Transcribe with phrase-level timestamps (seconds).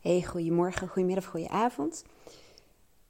[0.00, 2.04] Hey, goedemorgen, goedemiddag, goedenavond.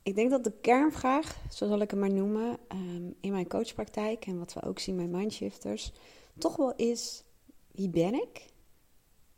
[0.03, 4.27] Ik denk dat de kernvraag, zo zal ik het maar noemen, ehm, in mijn coachpraktijk
[4.27, 5.93] en wat we ook zien bij Mindshifters,
[6.39, 7.25] toch wel is:
[7.73, 8.47] wie ben ik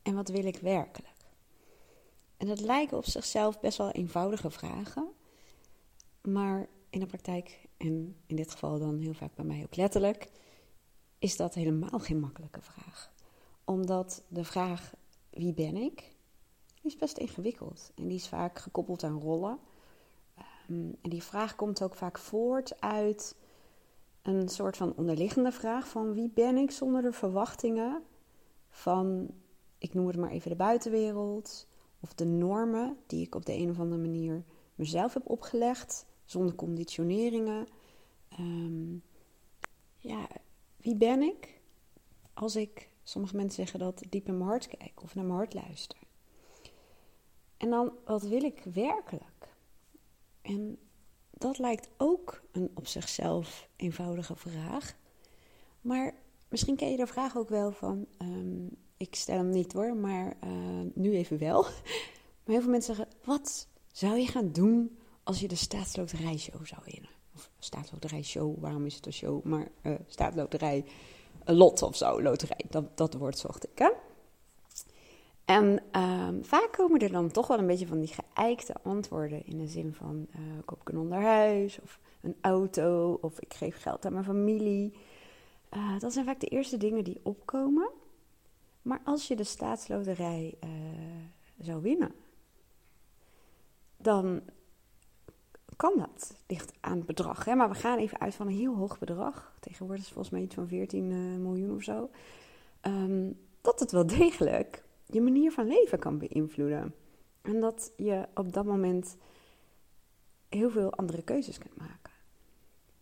[0.02, 1.16] en wat wil ik werkelijk?
[2.36, 5.08] En dat lijken op zichzelf best wel eenvoudige vragen,
[6.22, 10.30] maar in de praktijk, en in dit geval dan heel vaak bij mij ook letterlijk,
[11.18, 13.12] is dat helemaal geen makkelijke vraag.
[13.64, 14.94] Omdat de vraag:
[15.30, 16.11] wie ben ik?
[16.82, 17.92] Is best ingewikkeld.
[17.94, 19.58] En die is vaak gekoppeld aan rollen.
[20.34, 23.36] Ehm, en die vraag komt ook vaak voort uit
[24.22, 28.02] een soort van onderliggende vraag van wie ben ik zonder de verwachtingen
[28.68, 29.30] van,
[29.78, 31.66] ik noem het maar even de buitenwereld,
[32.00, 34.44] of de normen die ik op de een of andere manier
[34.74, 37.66] mezelf heb opgelegd, zonder conditioneringen.
[38.28, 38.94] Ehm,
[39.98, 40.28] ja,
[40.76, 41.60] wie ben ik
[42.34, 45.54] als ik, sommige mensen zeggen dat, diep in mijn hart kijk of naar mijn hart
[45.54, 45.98] luister.
[47.62, 49.54] En dan, wat wil ik werkelijk?
[50.40, 50.78] En
[51.30, 54.96] dat lijkt ook een op zichzelf eenvoudige vraag.
[55.80, 56.14] Maar
[56.48, 60.36] misschien ken je de vraag ook wel van, ehm, ik stel hem niet hoor, maar
[60.44, 60.50] uh,
[60.94, 61.62] nu even wel.
[62.44, 66.80] Maar heel veel mensen zeggen, wat zou je gaan doen als je de staatsloterijshow zou
[66.84, 67.10] winnen?
[67.34, 69.44] Of staatsloterijshow, waarom is het een show?
[69.44, 70.84] Maar uh, staatsloterij,
[71.44, 73.90] lot of zo, loterij, dat, dat woord zocht ik hè.
[75.44, 79.58] En um, vaak komen er dan toch wel een beetje van die geëikte antwoorden in
[79.58, 84.12] de zin van uh, koop een onderhuis of een auto of ik geef geld aan
[84.12, 84.92] mijn familie.
[85.74, 87.90] Uh, dat zijn vaak de eerste dingen die opkomen.
[88.82, 90.70] Maar als je de staatsloterij uh,
[91.58, 92.14] zou winnen,
[93.96, 94.40] dan
[95.76, 96.34] kan dat.
[96.46, 97.44] Ligt aan het bedrag.
[97.44, 97.54] Hè?
[97.54, 99.54] Maar we gaan even uit van een heel hoog bedrag.
[99.60, 102.10] Tegenwoordig is het volgens mij iets van 14 miljoen of zo.
[102.82, 104.82] Um, dat het wel degelijk
[105.14, 106.94] je manier van leven kan beïnvloeden.
[107.42, 109.16] En dat je op dat moment
[110.48, 112.12] heel veel andere keuzes kunt maken.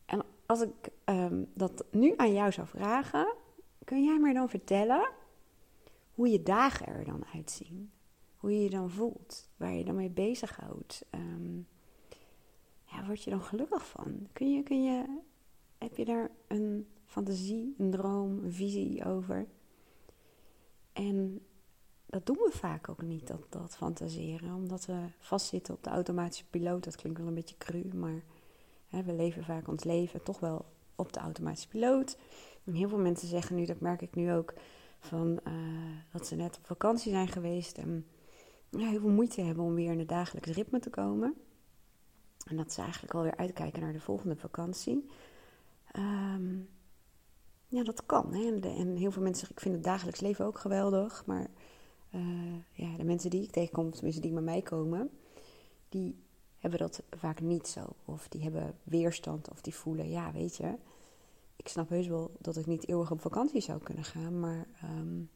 [0.04, 3.34] En als ik um, dat nu aan jou zou vragen,
[3.84, 5.08] kun jij mij dan vertellen
[6.14, 7.90] hoe je dagen er dan uitzien?
[8.36, 9.48] Hoe je je dan voelt?
[9.56, 11.04] Waar je dan mee bezighoudt?
[11.10, 11.66] Um,
[12.84, 14.28] ja, word je dan gelukkig van?
[14.32, 15.20] Kun je, kun je,
[15.78, 19.46] heb je daar een fantasie, een droom, een visie over?
[20.92, 21.40] En
[22.10, 24.54] dat doen we vaak ook niet, dat, dat fantaseren.
[24.54, 26.84] Omdat we vastzitten op de automatische piloot.
[26.84, 28.22] Dat klinkt wel een beetje cru, maar
[28.88, 32.18] hè, we leven vaak ons leven toch wel op de automatische piloot.
[32.64, 34.54] En heel veel mensen zeggen nu, dat merk ik nu ook,
[35.00, 35.54] van, uh,
[36.12, 38.06] dat ze net op vakantie zijn geweest en
[38.70, 41.34] ja, heel veel moeite hebben om weer in het dagelijks ritme te komen.
[42.46, 45.06] En dat ze eigenlijk alweer uitkijken naar de volgende vakantie.
[45.96, 46.68] Um,
[47.68, 48.34] ja, dat kan.
[48.34, 48.46] Hè?
[48.46, 51.26] En, en, heel veel mensen zeggen, ik vind het dagelijks leven ook geweldig.
[51.26, 51.46] Maar
[52.10, 52.22] uh,
[52.72, 55.10] ja, de mensen die ik tegenkom, tenminste die bij mij komen,
[55.88, 56.16] die
[56.58, 57.86] hebben dat vaak niet zo.
[58.04, 60.74] Of die hebben weerstand of die voelen, ja, weet je,
[61.56, 65.30] ik snap heus wel dat ik niet eeuwig op vakantie zou kunnen gaan, maar um,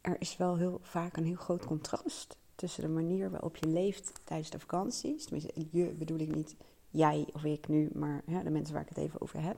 [0.00, 4.12] er is wel heel vaak een heel groot contrast tussen de manier waarop je leeft
[4.24, 5.24] tijdens de vakanties.
[5.24, 6.56] Tenminste, je bedoel ik niet
[6.90, 9.56] jij of ik nu, maar de mensen waar ik het even over heb.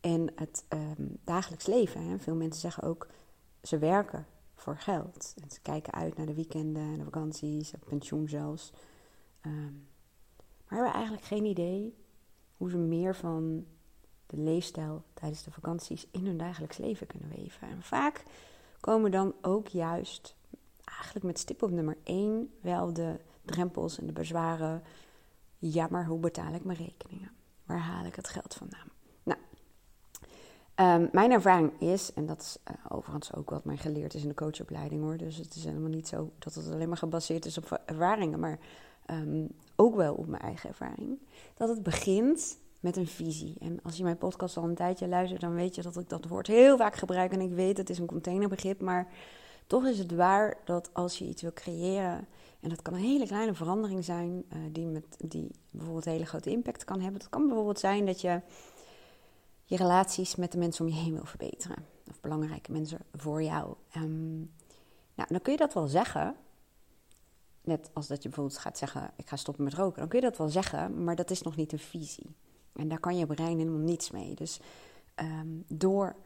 [0.00, 2.02] En het um, dagelijks leven.
[2.02, 2.18] Hè.
[2.18, 3.08] Veel mensen zeggen ook,
[3.62, 4.26] ze werken
[4.62, 5.34] voor geld.
[5.42, 8.72] En ze kijken uit naar de weekenden en de vakanties, op pensioen zelfs.
[9.46, 9.86] Um,
[10.66, 11.94] maar hebben eigenlijk geen idee
[12.56, 13.66] hoe ze meer van
[14.26, 17.68] de leefstijl tijdens de vakanties in hun dagelijks leven kunnen weven.
[17.68, 18.24] En vaak
[18.80, 20.36] komen dan ook juist,
[20.84, 24.82] eigenlijk met stip op nummer 1, wel de drempels en de bezwaren.
[25.58, 27.30] Ja, maar hoe betaal ik mijn rekeningen?
[27.64, 28.91] Waar haal ik het geld vandaan?
[30.82, 34.28] Um, mijn ervaring is, en dat is uh, overigens ook wat mij geleerd is in
[34.28, 37.58] de coachopleiding hoor, dus het is helemaal niet zo dat het alleen maar gebaseerd is
[37.58, 38.58] op ervaringen, maar
[39.10, 41.18] um, ook wel op mijn eigen ervaring,
[41.54, 43.56] dat het begint met een visie.
[43.60, 46.28] En als je mijn podcast al een tijdje luistert, dan weet je dat ik dat
[46.28, 49.08] woord heel vaak gebruik en ik weet het is een containerbegrip, maar
[49.66, 52.26] toch is het waar dat als je iets wil creëren,
[52.60, 56.26] en dat kan een hele kleine verandering zijn, uh, die, met, die bijvoorbeeld een hele
[56.26, 57.20] grote impact kan hebben.
[57.20, 58.40] Het kan bijvoorbeeld zijn dat je
[59.72, 61.84] je relaties met de mensen om je heen wil verbeteren.
[62.10, 63.74] Of belangrijke mensen voor jou.
[63.96, 64.52] Um,
[65.14, 66.36] nou, dan kun je dat wel zeggen.
[67.62, 69.98] Net als dat je bijvoorbeeld gaat zeggen: Ik ga stoppen met roken.
[69.98, 72.36] Dan kun je dat wel zeggen, maar dat is nog niet een visie.
[72.72, 74.34] En daar kan je brein helemaal niets mee.
[74.34, 74.60] Dus
[75.16, 76.16] um, door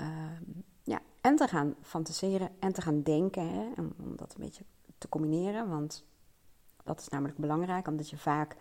[0.00, 4.64] um, ja, en te gaan fantaseren en te gaan denken, hè, om dat een beetje
[4.98, 6.04] te combineren, want
[6.84, 8.56] dat is namelijk belangrijk, omdat je vaak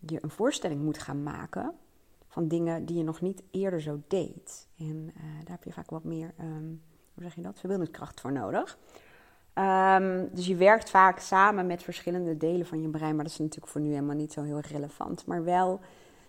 [0.00, 1.74] je een voorstelling moet gaan maken
[2.38, 4.68] van dingen die je nog niet eerder zo deed.
[4.76, 6.82] En uh, daar heb je vaak wat meer, um,
[7.14, 8.78] hoe zeg je dat, verbeeldingskracht voor nodig.
[9.52, 13.38] Ehm, dus je werkt vaak samen met verschillende delen van je brein, maar dat is
[13.38, 15.26] natuurlijk voor nu helemaal niet zo heel relevant.
[15.26, 15.80] Maar wel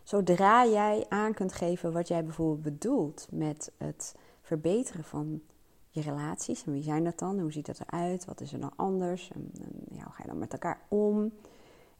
[0.03, 5.41] zodra jij aan kunt geven wat jij bijvoorbeeld bedoelt met het verbeteren van
[5.89, 6.63] je relaties.
[6.63, 7.39] En wie zijn dat dan?
[7.39, 8.25] Hoe ziet dat eruit?
[8.25, 9.31] Wat is er dan anders?
[9.33, 9.51] En,
[9.89, 11.31] hoe ga je dan met elkaar om?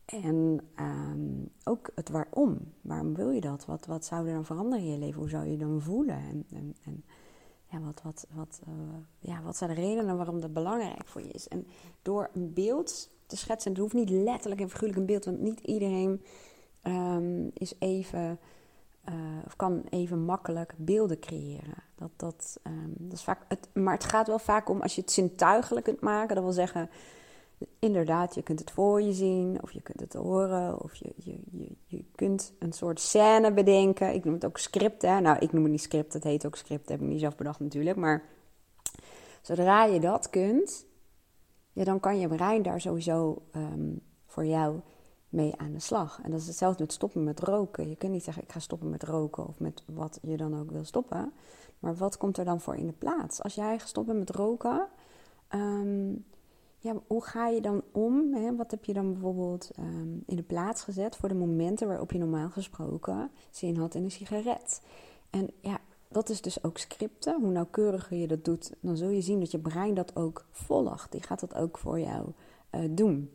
[0.06, 1.39] En um,
[1.70, 2.74] ook het waarom.
[2.82, 3.66] Waarom wil je dat?
[3.66, 5.20] Wat, wat zou er dan veranderen in je leven?
[5.20, 6.16] Hoe zou je dan voelen?
[6.16, 7.04] En, en, en
[7.66, 8.74] ja, wat, wat, wat, uh,
[9.20, 11.48] ja, wat zijn de redenen waarom dat belangrijk voor je is?
[11.48, 11.68] En
[12.02, 15.60] door een beeld te schetsen, het hoeft niet letterlijk en figuurlijk een beeld, want niet
[15.60, 16.22] iedereen
[16.84, 18.40] um, is even,
[19.10, 21.84] uh, of kan even makkelijk beelden creëren.
[21.96, 25.02] Dat, dat, um, dat is vaak het, maar het gaat wel vaak om als je
[25.02, 26.36] het zintuigelijk kunt maken.
[26.36, 26.90] Dat wil zeggen,
[27.80, 31.40] inderdaad, je kunt het voor je zien, of je kunt het horen, of je, je,
[31.52, 34.14] je, je kunt een soort scène bedenken.
[34.14, 35.20] Ik noem het ook script, hè.
[35.20, 37.36] Nou, ik noem het niet script, het heet ook script, dat heb ik niet zelf
[37.36, 37.98] bedacht natuurlijk.
[37.98, 38.24] Maar
[39.42, 40.86] zodra je dat kunt,
[41.74, 44.80] ja, dan kan je brein daar sowieso um, voor jou
[45.30, 46.20] mee aan de slag.
[46.24, 47.90] En dat is hetzelfde met stoppen met roken.
[47.90, 50.72] Je kunt niet zeggen, ik ga stoppen met roken of met wat je dan ook
[50.72, 51.34] wil stoppen.
[51.80, 53.42] Maar wat komt er dan voor in de plaats?
[53.42, 54.88] Als jij gestopt bent met roken,
[55.50, 56.26] um,
[56.80, 58.34] ja, hoe ga je dan om?
[58.34, 58.56] Hè?
[58.56, 62.18] Wat heb je dan bijvoorbeeld um, in de plaats gezet voor de momenten waarop je
[62.18, 64.82] normaal gesproken zin had in een sigaret?
[65.30, 67.42] En ja, dat is dus ook scripten.
[67.42, 71.12] Hoe nauwkeuriger je dat doet, dan zul je zien dat je brein dat ook volgt.
[71.12, 72.28] Die gaat dat ook voor jou
[72.72, 73.34] uh, doen.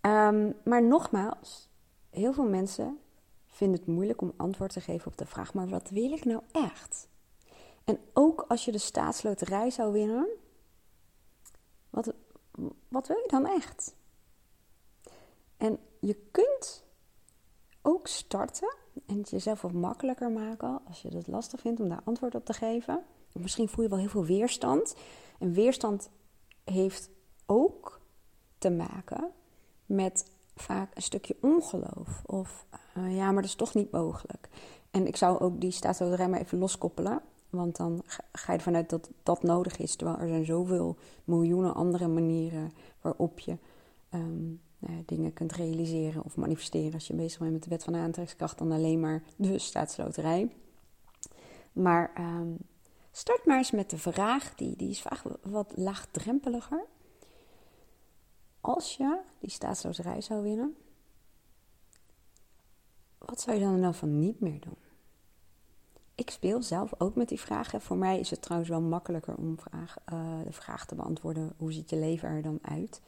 [0.00, 1.68] Um, maar nogmaals,
[2.10, 2.98] heel veel mensen
[3.46, 6.42] vinden het moeilijk om antwoord te geven op de vraag: maar wat wil ik nou
[6.52, 7.08] echt?
[7.84, 10.28] En ook als je de staatsloterij zou winnen,
[11.90, 12.14] wat,
[12.88, 13.94] wat wil je dan echt?
[15.56, 16.84] En je kunt
[17.82, 22.02] ook starten en het jezelf wat makkelijker maken als je het lastig vindt om daar
[22.04, 23.04] antwoord op te geven.
[23.32, 24.94] Misschien voel je wel heel veel weerstand.
[25.38, 26.10] En weerstand
[26.64, 27.10] heeft
[27.46, 28.00] ook
[28.58, 29.32] te maken
[29.86, 32.22] met vaak een stukje ongeloof.
[32.26, 32.66] Of
[32.96, 34.48] uh, ja, maar dat is toch niet mogelijk.
[34.90, 35.78] En ik zou ook die
[36.28, 37.22] maar even loskoppelen.
[37.54, 38.02] Want dan
[38.32, 39.96] ga je ervan uit dat dat nodig is.
[39.96, 43.58] Terwijl er zijn zoveel miljoenen andere manieren waarop je
[44.14, 46.92] um, nou dingen kunt realiseren of manifesteren.
[46.92, 50.50] Als je bezig bent met de wet van de aantrekkingskracht, dan alleen maar de staatsloterij.
[51.72, 52.58] Maar um,
[53.12, 56.86] start maar eens met de vraag, die, die is vaak wat laagdrempeliger.
[58.60, 60.76] Als je die staatsloterij zou winnen,
[63.18, 64.83] wat zou je dan nou van niet meer doen?
[66.14, 67.80] Ik speel zelf ook met die vragen.
[67.80, 69.80] Voor mij is het trouwens wel makkelijker om uh,
[70.44, 73.00] de vraag te beantwoorden: hoe ziet je leven er dan uit?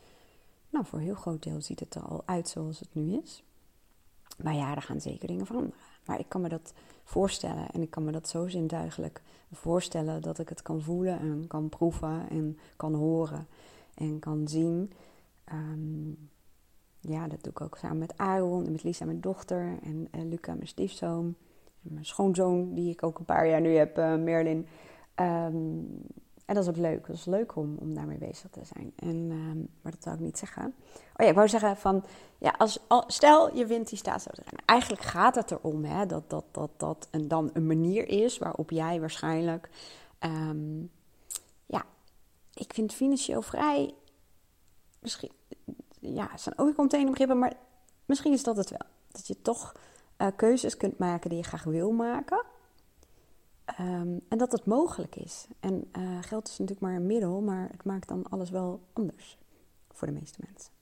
[0.70, 3.42] Nou, voor een heel groot deel ziet het er al uit zoals het nu is.
[4.42, 5.78] Maar ja, er gaan zeker dingen veranderen.
[6.04, 6.72] Maar ik kan me dat
[7.04, 11.44] voorstellen en ik kan me dat zo zintuigelijk voorstellen dat ik het kan voelen en
[11.46, 13.46] kan proeven en kan horen
[13.94, 14.92] en kan zien.
[15.52, 16.28] Um,
[17.00, 20.24] ja, dat doe ik ook samen met Aaron en met Lisa, mijn dochter, en uh,
[20.24, 21.36] Luca, mijn stiefzoon
[21.90, 24.66] mijn schoonzoon, die ik ook een paar jaar nu heb, uh, Merlin.
[25.20, 26.04] Um,
[26.46, 27.06] en dat is ook leuk.
[27.06, 28.92] Dat is leuk om, om daarmee bezig te zijn.
[28.96, 30.64] En, um, maar dat zou ik niet zeggen.
[30.64, 32.04] Oh ja, ik wou zeggen van...
[32.38, 34.58] Ja, als, stel, je wint die staatsloterij.
[34.64, 38.38] Eigenlijk gaat het erom hè, dat dat, dat dat en dan een manier is...
[38.38, 39.68] waarop jij waarschijnlijk...
[40.20, 40.90] Um,
[41.66, 41.84] ja,
[42.54, 43.94] ik vind financieel vrij...
[45.00, 45.30] Misschien...
[46.00, 47.52] Ja, het zijn ook containerbegrippen, maar
[48.04, 48.86] misschien is dat het wel.
[49.12, 49.74] Dat je toch
[50.18, 52.44] uh, keuzes kunt maken die je graag wil maken.
[53.80, 55.46] Um, en dat het mogelijk is.
[55.60, 59.38] En uh, geld is natuurlijk maar een middel, maar het maakt dan alles wel anders
[59.90, 60.72] voor de meeste mensen.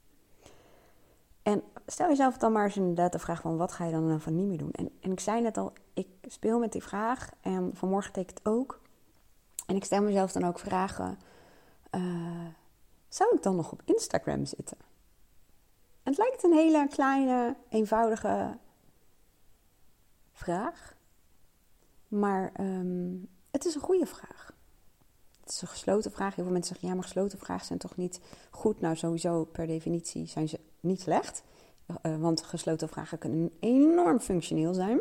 [1.42, 4.36] En stel jezelf dan maar eens inderdaad de vraag van wat ga je dan van
[4.36, 4.72] niet meer doen?
[4.72, 8.36] En, en ik zei net al, ik speel met die vraag en vanmorgen deed ik
[8.38, 8.80] het ook.
[9.66, 11.18] En ik stel mezelf dan ook vragen,
[13.08, 14.76] zou ik dan nog op Instagram zitten?
[16.02, 18.58] Het lijkt een hele kleine, eenvoudige
[20.34, 20.94] vraag.
[22.08, 24.52] Maar um, het is een goede vraag.
[25.40, 26.34] Het is een gesloten vraag.
[26.34, 28.80] Heel veel mensen zeggen, ja, maar gesloten vragen zijn toch niet goed?
[28.80, 31.42] Nou, sowieso per definitie zijn ze niet slecht.
[32.02, 35.00] Uh, want gesloten vragen kunnen enorm functioneel zijn.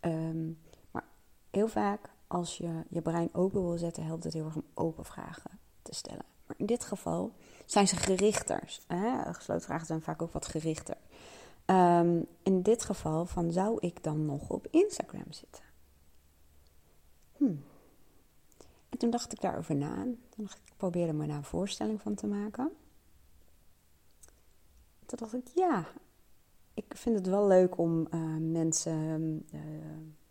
[0.00, 0.58] Um,
[0.90, 1.04] maar
[1.50, 5.04] heel vaak, als je je brein open wil zetten, helpt het heel erg om open
[5.04, 5.50] vragen
[5.82, 6.24] te stellen.
[6.46, 7.32] Maar in dit geval
[7.66, 8.80] zijn ze gerichter.
[9.32, 10.96] Gesloten vragen zijn vaak ook wat gerichter.
[11.66, 15.64] Um, in dit geval van zou ik dan nog op Instagram zitten?
[17.36, 17.64] Hmm.
[18.88, 20.06] En toen dacht ik daarover na.
[20.28, 22.70] Toen ik, probeerde me daar een voorstelling van te maken.
[25.06, 25.86] Toen dacht ik, ja,
[26.74, 29.60] ik vind het wel leuk om uh, mensen uh,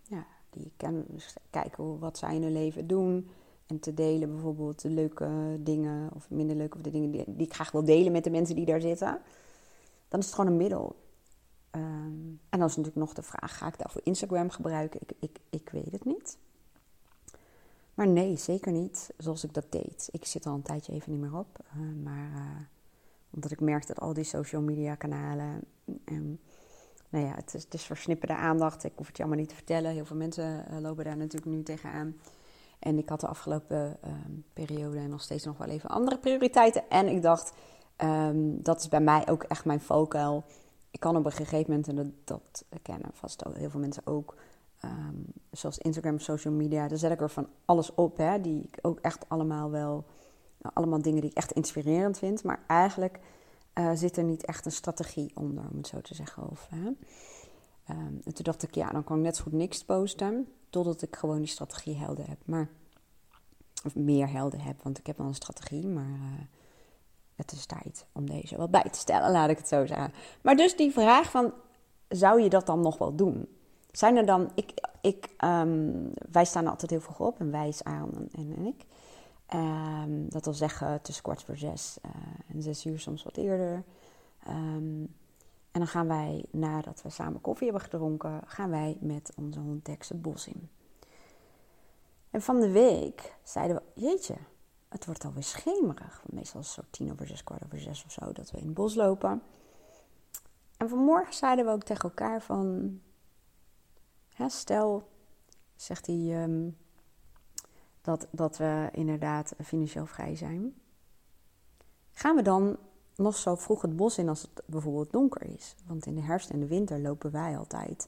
[0.04, 3.30] ja, die ik ken, dus kijken wat zij in hun leven doen.
[3.68, 7.72] en te delen, bijvoorbeeld de leuke dingen of minder leuke dingen die, die ik graag
[7.72, 9.22] wil delen met de mensen die daar zitten,
[10.08, 10.96] dan is het gewoon een middel.
[11.72, 11.84] Ehm,
[12.50, 15.00] en dan is natuurlijk nog de vraag: ga ik daarvoor Instagram gebruiken?
[15.02, 16.38] Ik, ik, ik weet het niet.
[17.94, 20.10] Maar nee, zeker niet zoals ik dat deed.
[20.12, 21.60] Ik zit al een tijdje even niet meer op.
[21.78, 22.42] Uh, maar uh,
[23.30, 25.64] omdat ik merk dat al die social media kanalen.
[26.06, 26.40] Um,
[27.10, 28.84] nou ja, het is, het versnipperde aandacht.
[28.84, 29.92] Ik hoef het allemaal niet te vertellen.
[29.92, 32.16] Heel veel mensen uh, lopen daar natuurlijk nu tegenaan.
[32.80, 36.90] En ik had de afgelopen um, periode nog steeds nog wel even andere prioriteiten.
[36.90, 37.54] En ik dacht,
[38.42, 40.44] dat is bij mij ook echt mijn valkuil.
[40.92, 44.36] Ik kan op een gegeven moment, en dat, kennen vast heel veel mensen ook,
[44.84, 48.18] um, zoals Instagram, social media, daar zet ik er van alles op.
[48.18, 50.06] Hè, die ik ook echt allemaal wel,
[50.58, 52.44] nou, allemaal dingen die ik echt inspirerend vind.
[52.44, 53.20] Maar eigenlijk
[53.74, 56.50] uh, zit er niet echt een strategie onder, om het zo te zeggen.
[56.50, 56.86] Of, hè.
[57.90, 61.02] Um, en toen dacht ik, ja, dan kan ik net zo goed niks posten, totdat
[61.02, 62.38] ik gewoon die strategie helder heb.
[62.46, 62.70] Maar,
[63.86, 66.42] of meer helder heb, want ik heb wel een strategie, maar uh,
[67.42, 70.14] het is tijd om deze wat bij te stellen, laat ik het zo zeggen.
[70.42, 71.54] Maar dus die vraag van,
[72.08, 73.48] zou je dat dan nog wel doen?
[73.92, 74.72] Zijn er dan, ik,
[75.02, 78.86] ik, um, wij staan altijd heel vroeg op, en aan en, en ik.
[79.54, 82.12] Um, dat wil zeggen tussen kwart voor zes uh,
[82.56, 83.84] en zes uur, soms wat eerder.
[84.48, 85.16] Um,
[85.72, 89.84] en dan gaan wij, nadat we samen koffie hebben gedronken, gaan wij met onze hond
[89.84, 90.70] Tex het bos in.
[92.30, 94.36] En van de week zeiden we, jeetje,
[94.92, 96.24] het wordt alweer schemerig.
[96.26, 98.74] Meestal is het tien over zes, kwart over zes of zo, dat we in het
[98.74, 99.42] bos lopen.
[100.78, 103.00] En vanmorgen zeiden we ook tegen elkaar van,
[104.30, 105.10] hè, stel,
[105.76, 106.78] zegt hij, um,
[108.02, 110.74] dat, dat we inderdaad financieel vrij zijn.
[112.12, 112.78] Gaan we dan
[113.16, 115.76] nog zo vroeg het bos in als het bijvoorbeeld donker is.
[115.86, 118.08] Want in de herfst en de winter lopen wij altijd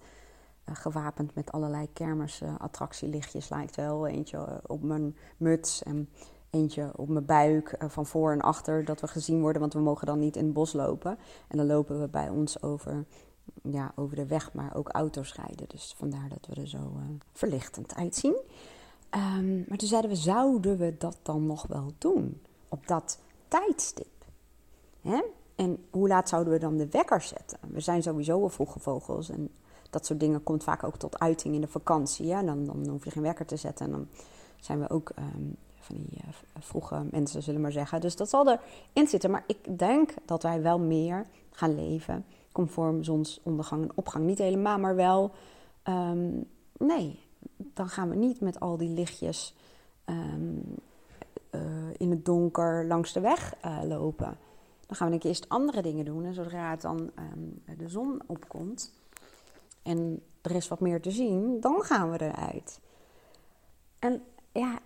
[0.69, 4.07] uh, gewapend met allerlei kermis attractielichtjes lijkt wel.
[4.07, 6.09] Eentje uh, op mijn muts en
[6.53, 8.85] eentje op mijn buik van voor en achter.
[8.85, 11.17] Dat we gezien worden, want we mogen dan niet in het bos lopen.
[11.47, 13.05] En dan lopen we bij ons over,
[13.63, 15.67] ja, over de weg, maar ook auto's rijden.
[15.67, 16.91] Dus vandaar dat we er zo
[17.31, 18.35] verlichtend uitzien.
[19.15, 22.41] Um, maar toen zeiden we, zouden we dat dan nog wel doen?
[22.69, 24.25] Op dat tijdstip.
[25.01, 25.21] Hè?
[25.55, 27.59] En hoe laat zouden we dan de wekker zetten?
[27.71, 29.29] We zijn sowieso wel vroege vogels.
[29.29, 29.49] En
[29.89, 32.25] dat soort dingen komt vaak ook tot uiting in de vakantie.
[32.25, 32.43] Ja?
[32.43, 33.85] Dan, dan hoef je geen wekker te zetten.
[33.85, 34.07] En dan
[34.59, 38.01] zijn we ook um, van die uh, vroege mensen, zullen we maar zeggen.
[38.01, 38.59] Dus dat zal
[38.93, 39.31] erin zitten.
[39.31, 44.25] Maar ik denk dat wij wel meer gaan leven conform zonsondergang en opgang.
[44.25, 45.31] Niet helemaal, maar wel...
[45.87, 46.45] Um,
[46.77, 47.19] nee,
[47.57, 49.55] dan gaan we niet met al die lichtjes
[50.05, 50.63] um,
[51.51, 51.61] uh,
[51.97, 54.37] in het donker langs de weg uh, lopen.
[54.85, 56.25] Dan gaan we denk ik eerst andere dingen doen.
[56.25, 58.93] En zodra het dan um, de zon opkomt
[59.83, 62.79] en er is wat meer te zien, dan gaan we eruit.
[63.99, 64.79] En ja,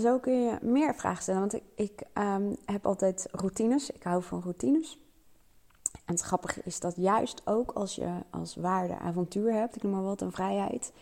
[0.00, 1.40] zo kun je meer vragen stellen.
[1.40, 3.90] Want ik, ik um, heb altijd routines.
[3.90, 4.98] Ik hou van routines.
[6.04, 9.92] En het grappige is dat juist ook als je als waarde avontuur hebt, ik noem
[9.92, 10.92] maar wat, een vrijheid.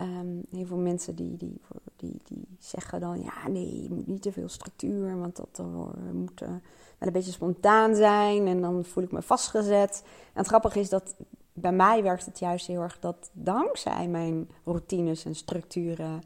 [0.00, 1.60] Um, heel veel mensen die, die,
[1.96, 5.66] die, die zeggen dan, ja nee, je moet niet te veel structuur, want dat uh,
[6.12, 6.60] moet wel
[6.98, 10.02] een beetje spontaan zijn en dan voel ik me vastgezet.
[10.04, 11.14] En het grappige is dat
[11.52, 16.22] bij mij werkt het juist heel erg dat dankzij mijn routines en structuren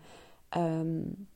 [0.57, 1.29] um,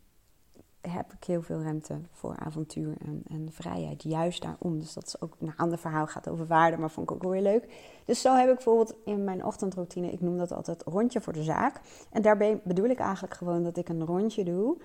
[0.89, 4.03] heb ik heel veel ruimte voor avontuur en, en vrijheid.
[4.03, 4.79] Juist daarom.
[4.79, 7.31] Dus dat is ook een ander verhaal, gaat over waarde, maar vond ik ook wel
[7.31, 7.73] weer leuk.
[8.05, 11.43] Dus zo heb ik bijvoorbeeld in mijn ochtendroutine, ik noem dat altijd rondje voor de
[11.43, 11.81] zaak.
[12.11, 14.77] En daarbij bedoel ik eigenlijk gewoon dat ik een rondje doe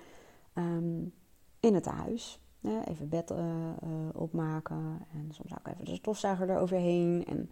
[0.54, 1.12] um,
[1.60, 2.40] in het huis.
[2.84, 7.24] Even bed uh, uh, opmaken en soms ook even de stofzuiger eroverheen.
[7.26, 7.50] En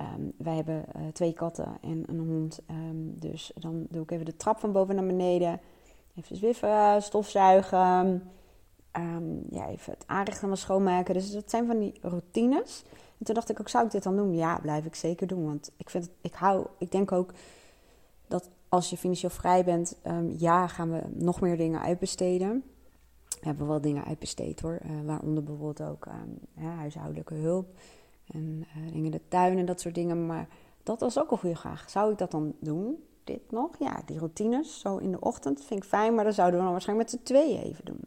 [0.00, 2.60] um, wij hebben uh, twee katten en een hond.
[2.70, 5.60] Um, dus dan doe ik even de trap van boven naar beneden
[6.16, 8.30] Even zwiffen, stofzuigen.
[8.96, 11.14] Um, ja, even het aanrichten en schoonmaken.
[11.14, 12.84] Dus dat zijn van die routines.
[13.18, 14.34] En toen dacht ik ook, zou ik dit dan doen?
[14.34, 15.46] Ja, blijf ik zeker doen.
[15.46, 17.32] Want ik, vind ik, hou, ik denk ook
[18.28, 22.64] dat als je financieel vrij bent, um, ja, gaan we nog meer dingen uitbesteden.
[23.28, 24.78] We hebben wel dingen uitbesteed hoor.
[24.84, 26.06] Uh, waaronder bijvoorbeeld ook
[26.56, 27.66] ja, huishoudelijke hulp.
[28.26, 30.26] En uh, dingen in de tuin en dat soort dingen.
[30.26, 30.48] Maar
[30.82, 31.90] dat was ook al goede graag.
[31.90, 33.04] Zou ik dat dan doen?
[33.24, 33.78] Dit nog?
[33.78, 36.72] Ja, die routines, zo in de ochtend, vind ik fijn, maar dat zouden we dan
[36.72, 38.00] waarschijnlijk met z'n tweeën even doen.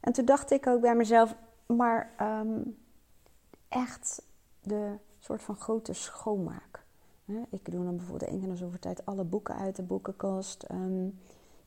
[0.00, 2.76] En toen dacht ik ook bij mezelf, maar um,
[3.68, 4.22] echt
[4.62, 6.84] de soort van grote schoonmaak.
[7.50, 11.18] Ik doe dan bijvoorbeeld één keer in zoveel tijd alle boeken uit de boekenkast, um,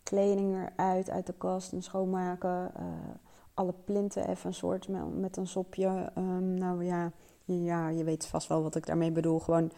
[0.04, 2.72] kleding eruit uit de kast en schoonmaken.
[2.80, 2.84] Uh,
[3.54, 6.12] alle plinten even een soort met, een sopje.
[6.18, 7.12] Um, nou ja,
[7.46, 9.40] ja, je weet vast wel wat ik daarmee bedoel.
[9.40, 9.72] Gewoon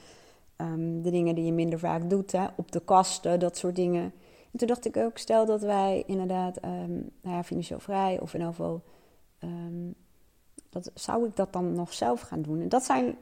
[0.58, 4.04] Um, de dingen die je minder vaak doet, hè, op de kasten, dat soort dingen.
[4.52, 8.34] En toen dacht ik ook, stel dat wij inderdaad um, nou ja, financieel vrij of
[8.34, 8.84] in ieder geval,
[9.40, 9.96] um,
[10.70, 12.62] dat, zou ik dat dan nog zelf gaan doen?
[12.62, 13.18] En dat zijn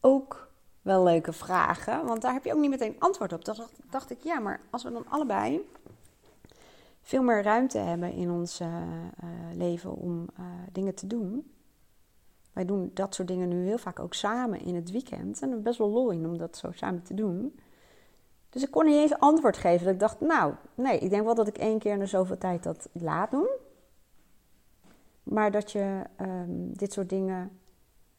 [0.00, 0.50] ook
[0.82, 3.44] wel leuke vragen, want daar heb je ook niet meteen antwoord op.
[3.44, 3.56] Toen
[3.90, 5.60] dacht ik, ja, maar als we dan allebei
[7.02, 8.68] veel meer ruimte hebben in ons uh,
[9.54, 11.52] leven om uh, dingen te doen.
[12.60, 15.42] Wij doen dat soort dingen nu heel vaak ook samen in het weekend.
[15.42, 17.60] En best wel lol in om dat zo samen te doen.
[18.50, 19.84] Dus ik kon niet eens antwoord geven.
[19.84, 22.38] Dat ik dacht, nou, nee, ik denk wel dat ik één keer in de zoveel
[22.38, 23.48] tijd dat laat doen.
[25.22, 27.60] Maar dat je um, dit soort dingen.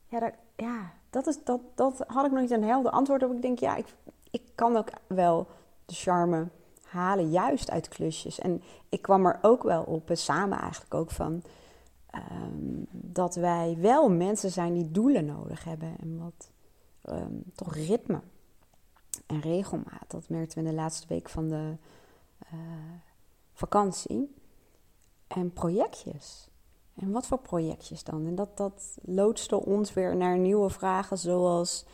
[0.08, 3.32] Ja, dat, ja dat, is, dat, dat had ik nog niet een helder antwoord op.
[3.32, 3.96] Ik denk, ja, ik,
[4.32, 5.48] ik kan ook wel
[5.86, 6.48] de charme
[6.84, 8.40] halen, juist uit klusjes.
[8.40, 11.44] En ik kwam er ook wel op, samen eigenlijk ook van.
[12.16, 16.52] Um, dat wij wel mensen zijn die doelen nodig hebben en wat
[17.10, 18.22] um, toch ritme
[19.26, 20.06] en regelmaat.
[20.08, 21.76] Dat merkten we in de laatste week van de
[22.54, 22.60] uh,
[23.54, 24.36] vakantie.
[25.28, 26.48] En projectjes.
[26.96, 28.26] En wat voor projectjes dan?
[28.26, 31.86] En dat, dat loodste ons weer naar nieuwe vragen zoals...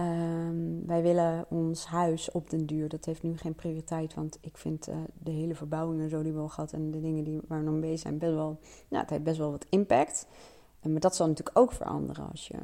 [0.00, 2.88] Um, wij willen ons huis op den duur.
[2.88, 6.32] Dat heeft nu geen prioriteit, want ik vind uh, de hele verbouwing en zo die
[6.32, 6.72] we al gehad...
[6.72, 8.58] en de dingen die, waar we nog mee zijn, best wel...
[8.88, 10.26] Nou, het heeft best wel wat impact.
[10.80, 12.56] En, maar dat zal natuurlijk ook veranderen als je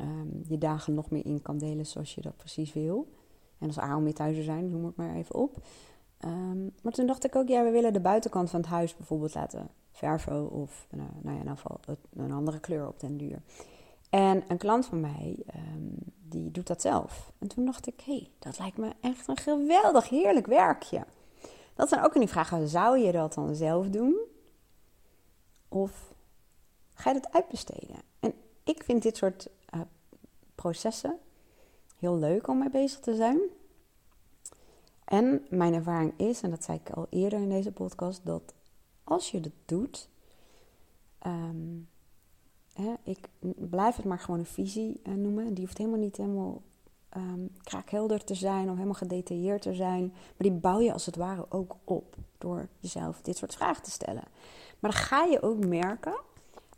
[0.00, 3.08] um, je dagen nog meer in kan delen zoals je dat precies wil.
[3.58, 5.56] En als aalmeerthuizen zijn, noem het maar even op.
[6.24, 9.34] Um, maar toen dacht ik ook, ja, we willen de buitenkant van het huis bijvoorbeeld
[9.34, 13.42] laten verven of nou, nou ja, in ieder een andere kleur op den duur.
[14.12, 15.94] En een klant van mij, um,
[16.28, 17.32] die doet dat zelf.
[17.38, 21.04] En toen dacht ik, hé, hey, dat lijkt me echt een geweldig, heerlijk werkje.
[21.74, 24.16] Dat zijn ook in die vragen, zou je dat dan zelf doen?
[25.68, 26.14] Of
[26.94, 27.96] ga je dat uitbesteden?
[28.20, 29.80] En ik vind dit soort uh,
[30.54, 31.18] processen
[31.96, 33.40] heel leuk om mee bezig te zijn.
[35.04, 38.54] En mijn ervaring is, en dat zei ik al eerder in deze podcast, dat
[39.04, 40.08] als je het doet,
[41.26, 41.88] um,
[42.72, 43.28] hè, ik
[43.70, 45.54] blijf het maar gewoon een visie uh, noemen.
[45.54, 46.62] Die hoeft helemaal niet helemaal
[47.16, 50.02] um, kraakhelder te zijn of helemaal gedetailleerd te zijn.
[50.12, 53.90] Maar die bouw je als het ware ook op door jezelf dit soort vragen te
[53.90, 54.24] stellen.
[54.78, 56.20] Maar dan ga je ook merken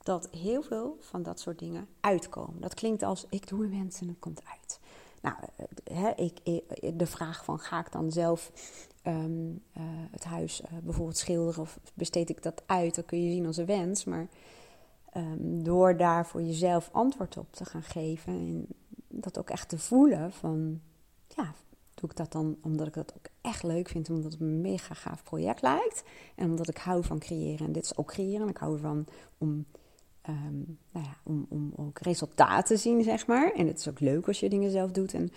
[0.03, 2.61] dat heel veel van dat soort dingen uitkomen.
[2.61, 4.81] Dat klinkt als ik doe mensen en het komt uit.
[5.21, 5.37] Nou,
[5.85, 6.41] eh, ik,
[6.99, 8.53] de vraag van ga ik dan zelf
[9.07, 9.25] uh,
[10.11, 13.67] het huis bijvoorbeeld schilderen of besteed ik dat uit, dan kun je zien als een
[13.67, 14.05] wens.
[14.05, 14.29] Maar
[15.17, 18.67] um, door daar voor jezelf antwoord op te gaan geven en
[19.09, 20.81] dat ook echt te voelen van
[21.29, 21.55] ja,
[21.95, 24.95] doe ik dat dan omdat ik dat ook echt leuk vind, omdat het een mega
[24.95, 27.67] gaaf project lijkt en omdat ik hou van creëren.
[27.67, 28.49] En dit is ook creëren.
[28.49, 29.07] Ik hou ervan
[29.39, 29.67] om
[30.29, 33.53] Um, nou ja, om, om ook resultaten te zien, zeg maar.
[33.53, 35.31] En het is ook leuk als je dingen zelf doet en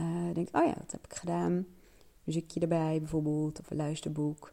[0.00, 1.66] uh, denkt, oh ja, dat heb ik gedaan.
[2.24, 4.52] Muziekje erbij bijvoorbeeld, of een luisterboek.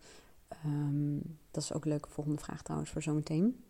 [0.65, 3.63] Um, dat is ook een leuke volgende vraag trouwens voor zometeen.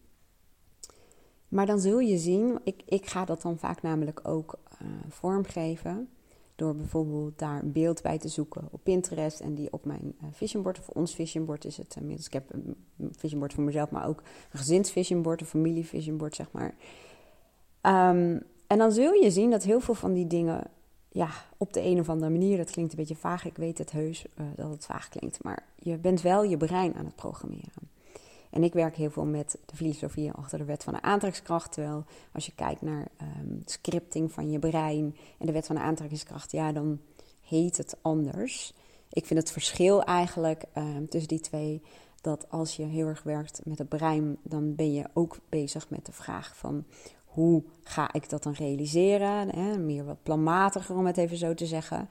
[1.47, 6.09] Maar dan zul je zien, ik, ik ga dat dan vaak namelijk ook uh, vormgeven.
[6.55, 10.27] Door bijvoorbeeld daar een beeld bij te zoeken op Pinterest en die op mijn uh,
[10.31, 12.25] visionboard, of ons visionboard is het inmiddels.
[12.25, 12.75] Ik heb een
[13.11, 14.19] visionboard voor mezelf, maar ook
[14.51, 16.75] een gezinsvisionboard, een familievisionboard, zeg maar.
[18.11, 20.67] Um, en dan zul je zien dat heel veel van die dingen,
[21.09, 23.91] ja, op de een of andere manier, dat klinkt een beetje vaag, ik weet het
[23.91, 27.94] heus dat het vaag klinkt, maar je bent wel je brein aan het programmeren.
[28.55, 31.71] En ik werk heel veel met de filosofie achter de wet van de aantrekkingskracht.
[31.71, 35.81] Terwijl als je kijkt naar um, scripting van je brein en de wet van de
[35.81, 36.99] aantrekkingskracht, ja, dan
[37.41, 38.73] heet het anders.
[39.09, 41.81] Ik vind het verschil eigenlijk um, tussen die twee
[42.21, 46.05] dat als je heel erg werkt met het brein, dan ben je ook bezig met
[46.05, 46.85] de vraag van
[47.25, 49.49] hoe ga ik dat dan realiseren?
[49.55, 49.77] Hè?
[49.77, 52.09] Meer wat planmatiger om het even zo te zeggen.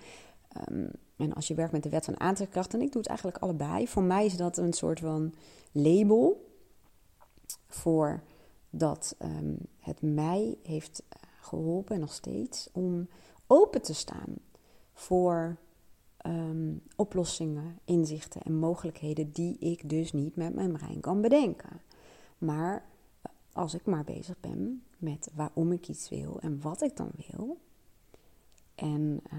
[0.70, 3.38] Um, en als je werkt met de wet van aantrekkingskracht, en ik doe het eigenlijk
[3.38, 3.88] allebei.
[3.88, 5.34] Voor mij is dat een soort van
[5.72, 6.52] label
[7.68, 8.22] voor
[8.70, 13.08] dat um, het mij heeft eh, geholpen, en nog steeds, om
[13.46, 14.34] open te staan
[14.92, 15.56] voor
[16.26, 21.80] um, oplossingen, inzichten en mogelijkheden die ik dus niet met mijn brein kan bedenken.
[22.38, 22.84] Maar
[23.52, 27.58] als ik maar bezig ben met waarom ik iets wil en wat ik dan wil,
[28.74, 29.38] en uh,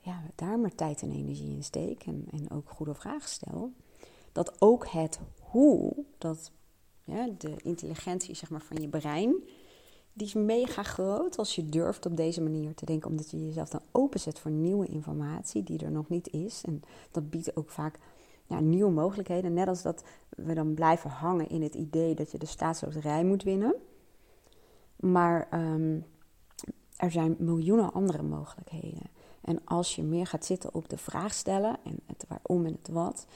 [0.00, 3.72] ja, daar maar tijd en energie in steek en, en ook goede vragen stel,
[4.32, 6.50] dat ook het hoe, dat
[7.04, 9.34] ja, de intelligentie zeg maar, van je brein,
[10.12, 13.68] die is mega groot als je durft op deze manier te denken, omdat je jezelf
[13.68, 16.62] dan openzet voor nieuwe informatie die er nog niet is.
[16.64, 17.98] En dat biedt ook vaak
[18.46, 19.52] ja, nieuwe mogelijkheden.
[19.52, 23.42] Net als dat we dan blijven hangen in het idee dat je de staatsloterij moet
[23.42, 23.74] winnen.
[24.96, 26.04] Maar um,
[26.98, 29.10] er zijn miljoenen andere mogelijkheden.
[29.40, 32.88] En als je meer gaat zitten op de vraag stellen en het waarom en het
[32.88, 33.26] wat,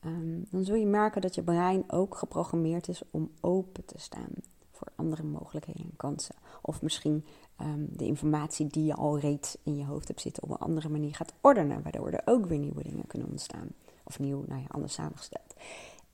[0.00, 4.30] ehm, dan zul je merken dat je brein ook geprogrammeerd is om open te staan
[4.72, 6.34] voor andere mogelijkheden en kansen.
[6.62, 7.24] Of misschien
[7.60, 10.88] um, de informatie die je al reeds in je hoofd hebt zitten op een andere
[10.88, 13.68] manier gaat ordenen, waardoor er ook weer nieuwe dingen kunnen ontstaan.
[14.04, 15.54] Of nieuw, nou ja, anders samengesteld.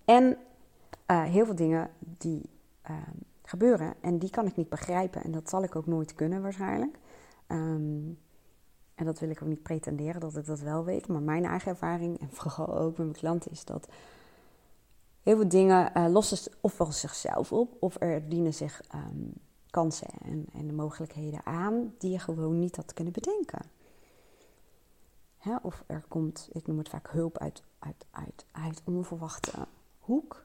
[0.04, 0.36] En
[1.10, 2.50] uh, heel veel dingen die
[2.90, 2.96] uh,
[3.44, 6.98] gebeuren en die kan ik niet begrijpen en dat zal ik ook nooit kunnen waarschijnlijk.
[7.48, 8.18] Um,
[8.94, 11.70] en dat wil ik ook niet pretenderen dat ik dat wel weet, maar mijn eigen
[11.70, 13.88] ervaring en vooral ook met mijn klanten is dat
[15.22, 19.32] heel veel dingen uh, lossen ofwel zichzelf op of er dienen zich um,
[19.70, 23.60] kansen en, en, de mogelijkheden aan die je gewoon niet had kunnen bedenken.
[25.62, 29.52] Of er komt, ik noem het vaak hulp uit, uit, uit, uit onverwachte
[29.98, 30.44] hoek.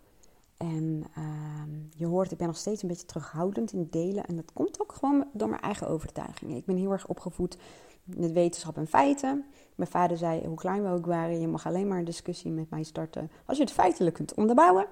[0.60, 1.64] En uh,
[1.96, 4.26] je hoort, ik ben nog steeds een beetje terughoudend in delen.
[4.26, 6.58] En dat komt ook gewoon door mijn eigen overtuigingen.
[6.58, 7.58] Ik ben heel erg opgevoed
[8.04, 9.46] met wetenschap en feiten.
[9.76, 12.70] Mijn vader zei, hoe klein we ook waren, je mag alleen maar een discussie met
[12.70, 14.86] mij starten als je het feitelijk kunt onderbouwen.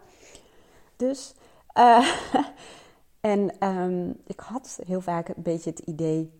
[0.95, 1.33] Dus,
[1.77, 2.07] uh,
[3.19, 6.31] en um, ik had heel vaak een beetje het idee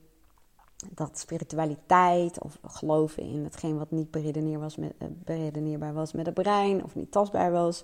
[0.94, 6.26] dat spiritualiteit of geloven in hetgeen wat niet beredeneer was met, uh, beredeneerbaar was met
[6.26, 7.84] het brein of niet tastbaar was,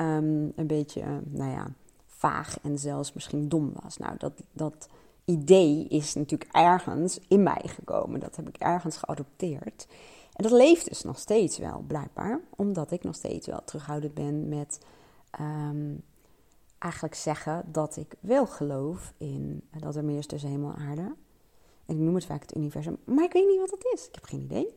[0.00, 1.72] um, een beetje, uh, nou ja,
[2.06, 3.96] vaag en zelfs misschien dom was.
[3.96, 4.88] Nou, dat, dat
[5.24, 8.20] idee is natuurlijk ergens in mij gekomen.
[8.20, 9.86] Dat heb ik ergens geadopteerd.
[10.32, 12.40] En dat leeft dus nog steeds wel, blijkbaar.
[12.56, 14.78] Omdat ik nog steeds wel terughoudend ben met
[15.40, 16.02] um,
[16.78, 21.14] eigenlijk zeggen dat ik wel geloof in dat er meer is tussen hemel en aarde.
[21.86, 24.06] En ik noem het vaak het universum, maar ik weet niet wat het is.
[24.06, 24.74] Ik heb geen idee.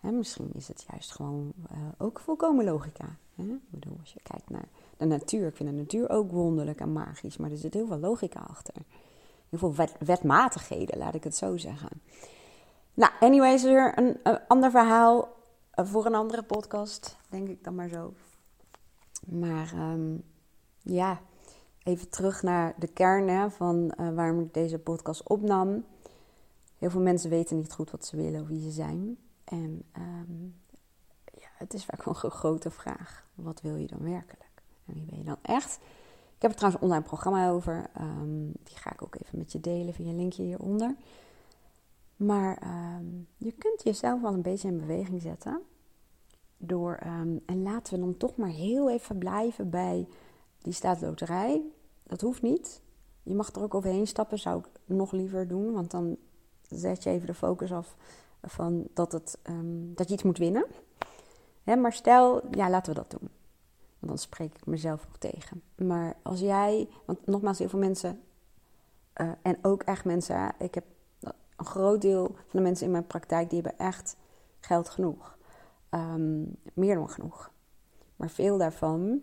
[0.00, 3.16] misschien is het juist gewoon uh, ook volkomen logica.
[3.50, 6.92] Ik bedoel, als je kijkt naar de natuur, ik vind de natuur ook wonderlijk en
[6.92, 8.74] magisch, maar er zit heel veel logica achter
[9.52, 12.02] heel veel wetmatigheden, laat ik het zo zeggen.
[12.94, 14.16] Nou, anyways, weer een,
[14.48, 15.28] ander verhaal
[15.70, 18.12] eh, voor een andere podcast, denk ik dan maar zo.
[19.26, 20.22] Maar um,
[20.82, 21.20] ja,
[21.82, 25.84] even terug naar de kern hè, van uh, waarom ik deze podcast opnam.
[26.78, 29.18] Heel veel mensen weten niet goed wat ze willen of wie ze zijn.
[29.44, 30.54] En um,
[31.62, 33.26] het is vaak wel een grote vraag.
[33.34, 34.62] Wat wil je dan werkelijk?
[34.86, 35.78] En wie ben je dan echt?
[36.36, 37.90] Ik heb er trouwens een online programma over.
[38.00, 40.96] Um, die ga ik ook even met je delen via een linkje hieronder.
[42.16, 42.62] Maar
[42.98, 45.62] um, je kunt jezelf wel een beetje in beweging zetten.
[46.56, 50.08] Door, um, en laten we dan toch maar heel even blijven bij
[50.58, 51.62] die staatsloterij.
[52.02, 52.80] Dat hoeft niet.
[53.22, 55.72] Je mag er ook overheen stappen, zou ik nog liever doen.
[55.72, 56.16] Want dan
[56.68, 57.96] zet je even de focus af
[58.42, 59.38] van dat, het,
[59.94, 60.66] dat je iets moet winnen.
[61.64, 63.28] Maar stel, ja, laten we dat doen.
[63.98, 65.62] Want dan spreek ik mezelf ook tegen.
[65.76, 68.20] Maar als jij, want nogmaals, heel veel mensen,
[69.20, 70.84] uh, en ook echt mensen, ik heb
[71.56, 74.16] een groot deel van de mensen in mijn praktijk, die hebben echt
[74.60, 75.38] geld genoeg.
[75.90, 77.50] Um, meer dan genoeg.
[78.16, 79.20] Maar veel daarvan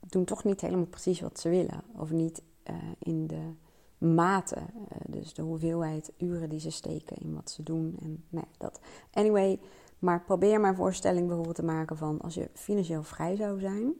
[0.00, 1.82] doen toch niet helemaal precies wat ze willen.
[1.96, 3.52] Of niet uh, in de
[3.98, 7.96] mate, uh, dus de hoeveelheid uren die ze steken in wat ze doen.
[8.02, 8.80] En nee, dat.
[9.12, 9.60] Anyway,
[10.02, 13.92] maar probeer maar een voorstelling bijvoorbeeld te maken van als je financieel vrij zou zijn,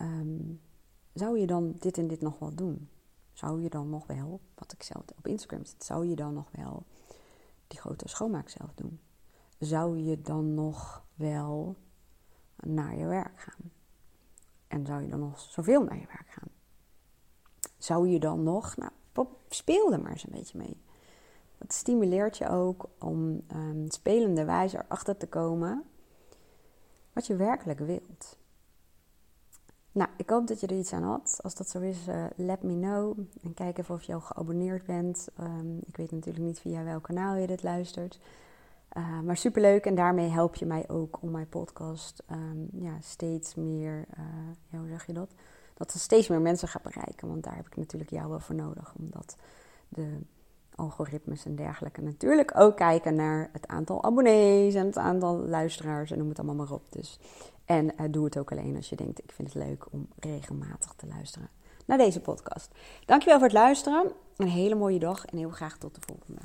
[0.00, 0.60] um,
[1.12, 2.88] zou je dan dit en dit nog wel doen?
[3.32, 6.48] Zou je dan nog wel, wat ik zelf op Instagram zit, zou je dan nog
[6.50, 6.86] wel
[7.66, 9.00] die grote schoonmaak zelf doen?
[9.58, 11.76] Zou je dan nog wel
[12.56, 13.70] naar je werk gaan?
[14.68, 16.50] En zou je dan nog zoveel naar je werk gaan?
[17.76, 18.92] Zou je dan nog, nou,
[19.48, 20.76] speel er maar eens een beetje mee.
[21.58, 25.84] Dat stimuleert je ook om um, spelende wijze erachter te komen
[27.12, 28.36] wat je werkelijk wilt.
[29.92, 31.38] Nou, ik hoop dat je er iets aan had.
[31.42, 33.18] Als dat zo is, uh, let me know.
[33.42, 35.28] En kijk even of je al geabonneerd bent.
[35.40, 38.20] Um, ik weet natuurlijk niet via welk kanaal je dit luistert.
[38.96, 43.54] Uh, maar superleuk en daarmee help je mij ook om mijn podcast um, ja, steeds
[43.54, 44.24] meer, uh,
[44.68, 45.30] ja, hoe zeg je dat?
[45.74, 47.28] Dat er steeds meer mensen gaat bereiken.
[47.28, 48.94] Want daar heb ik natuurlijk jou wel voor nodig.
[48.98, 49.36] Omdat
[49.88, 50.18] de
[50.78, 56.18] algoritmes en dergelijke natuurlijk ook kijken naar het aantal abonnees en het aantal luisteraars en
[56.18, 56.82] noem het allemaal maar op.
[56.92, 57.18] Dus.
[57.64, 60.92] En uh, doe het ook alleen als je denkt, ik vind het leuk om regelmatig
[60.96, 61.48] te luisteren
[61.88, 62.74] naar deze podcast.
[63.04, 64.12] Dankjewel voor het luisteren.
[64.36, 66.40] Een hele mooie dag en heel graag tot de volgende.